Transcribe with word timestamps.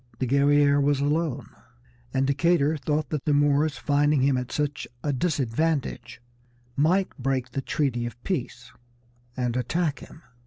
The 0.17 0.25
Guerrière 0.25 0.81
was 0.81 0.99
alone, 0.99 1.45
and 2.11 2.25
Decatur 2.25 2.75
thought 2.75 3.11
that 3.11 3.25
the 3.25 3.35
Moors, 3.35 3.77
finding 3.77 4.21
him 4.23 4.35
at 4.35 4.51
such 4.51 4.87
a 5.03 5.13
disadvantage, 5.13 6.19
might 6.75 7.15
break 7.19 7.51
their 7.51 7.61
treaty 7.61 8.07
of 8.07 8.19
peace, 8.23 8.71
and 9.37 9.55
attack 9.55 9.99
him. 9.99 10.23